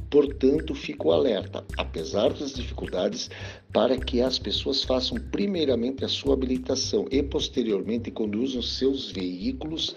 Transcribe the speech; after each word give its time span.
Portanto, 0.10 0.74
fico 0.74 1.12
alerta, 1.12 1.64
apesar 1.78 2.34
das 2.34 2.54
dificuldades, 2.54 3.30
para 3.72 3.96
que 3.96 4.22
as 4.22 4.40
pessoas 4.40 4.84
façam 4.84 5.18
primeiramente 5.18 6.04
a 6.04 6.08
sua 6.08 6.34
habilitação 6.34 7.06
e 7.12 7.22
posteriormente 7.22 8.10
conduzam 8.10 8.62
seus 8.62 9.12
veículos, 9.12 9.96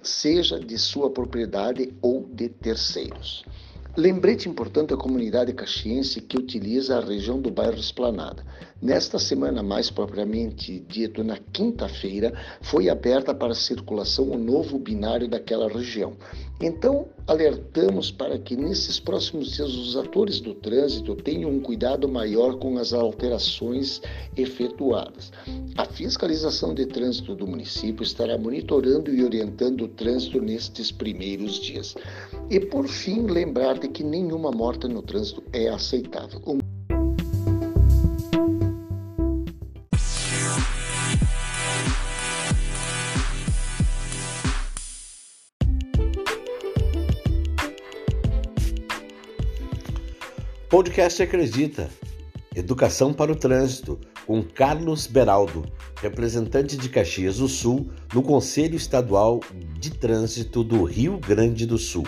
seja 0.00 0.60
de 0.60 0.78
sua 0.78 1.10
propriedade 1.10 1.92
ou 2.00 2.24
de 2.32 2.48
terceiros. 2.48 3.44
Lembrete 3.96 4.48
importante 4.48 4.94
à 4.94 4.96
comunidade 4.96 5.52
caxiense 5.52 6.20
que 6.20 6.38
utiliza 6.38 6.96
a 6.96 7.04
região 7.04 7.40
do 7.40 7.50
bairro 7.50 7.80
Esplanada. 7.80 8.46
Nesta 8.80 9.18
semana, 9.18 9.60
mais 9.60 9.90
propriamente 9.90 10.78
dito, 10.78 11.24
na 11.24 11.36
quinta-feira, 11.36 12.32
foi 12.62 12.88
aberta 12.88 13.34
para 13.34 13.52
circulação 13.52 14.30
o 14.30 14.38
novo 14.38 14.78
binário 14.78 15.26
daquela 15.26 15.68
região. 15.68 16.16
Então, 16.60 17.08
alertamos 17.26 18.12
para 18.12 18.38
que 18.38 18.56
nesses 18.56 19.00
próximos 19.00 19.50
dias 19.50 19.74
os 19.74 19.96
atores 19.96 20.40
do 20.40 20.54
trânsito 20.54 21.16
tenham 21.16 21.50
um 21.50 21.58
cuidado 21.58 22.08
maior 22.08 22.56
com 22.56 22.78
as 22.78 22.92
alterações 22.92 24.00
efetuadas. 24.36 25.32
A 25.76 25.84
fiscalização 25.84 26.72
de 26.72 26.86
trânsito 26.86 27.34
do 27.34 27.48
município 27.48 28.04
estará 28.04 28.38
monitorando 28.38 29.12
e 29.12 29.24
orientando 29.24 29.82
o 29.82 29.88
trânsito 29.88 30.40
nestes 30.40 30.92
primeiros 30.92 31.58
dias. 31.58 31.96
E 32.48 32.60
por 32.60 32.86
fim, 32.86 33.22
lembrar 33.22 33.78
de 33.78 33.88
que 33.88 34.04
nenhuma 34.04 34.52
morte 34.52 34.86
no 34.86 35.02
trânsito 35.02 35.42
é 35.52 35.68
aceitável. 35.68 36.40
Podcast 50.68 51.22
Acredita. 51.22 51.88
Educação 52.54 53.14
para 53.14 53.32
o 53.32 53.36
Trânsito, 53.36 53.98
com 54.26 54.42
Carlos 54.42 55.06
Beraldo, 55.06 55.64
representante 55.96 56.76
de 56.76 56.90
Caxias 56.90 57.38
do 57.38 57.48
Sul 57.48 57.90
no 58.12 58.22
Conselho 58.22 58.76
Estadual 58.76 59.40
de 59.80 59.90
Trânsito 59.90 60.62
do 60.62 60.84
Rio 60.84 61.18
Grande 61.18 61.64
do 61.64 61.78
Sul. 61.78 62.06